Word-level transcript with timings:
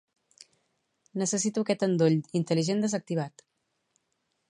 Necessito 1.23 1.65
aquest 1.65 1.87
endoll 1.89 2.17
intel·ligent 2.41 2.85
desactivat. 2.87 3.49